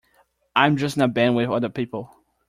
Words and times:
I'm 0.55 0.77
just 0.77 0.97
in 0.97 1.03
a 1.03 1.07
band 1.07 1.35
with 1.35 1.47
other 1.51 1.69
people. 1.69 2.11